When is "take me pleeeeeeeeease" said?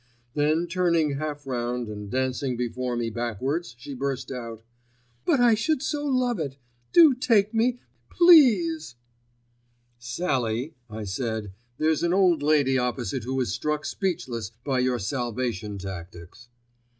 7.13-8.95